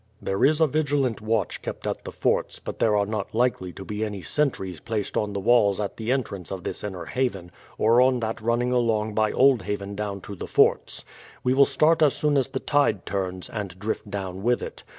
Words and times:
"There 0.19 0.43
is 0.43 0.59
a 0.59 0.65
vigilant 0.65 1.21
watch 1.21 1.61
kept 1.61 1.85
at 1.85 2.05
the 2.05 2.11
forts; 2.11 2.57
but 2.57 2.79
there 2.79 2.95
are 2.95 3.05
not 3.05 3.35
likely 3.35 3.71
to 3.73 3.85
be 3.85 4.03
any 4.03 4.23
sentries 4.23 4.79
placed 4.79 5.15
on 5.15 5.33
the 5.33 5.39
walls 5.39 5.79
at 5.79 5.97
the 5.97 6.11
entrance 6.11 6.49
of 6.49 6.63
this 6.63 6.83
inner 6.83 7.05
haven, 7.05 7.51
or 7.77 8.01
on 8.01 8.19
that 8.21 8.41
running 8.41 8.71
along 8.71 9.13
by 9.13 9.31
Old 9.31 9.61
Haven 9.61 9.93
down 9.93 10.19
to 10.21 10.35
the 10.35 10.47
forts. 10.47 11.05
We 11.43 11.53
will 11.53 11.67
start 11.67 12.01
as 12.01 12.15
soon 12.15 12.35
as 12.35 12.47
the 12.47 12.59
tide 12.59 13.05
turns, 13.05 13.47
and 13.47 13.77
drift 13.77 14.09
down 14.09 14.41
with 14.41 14.63
it. 14.63 14.81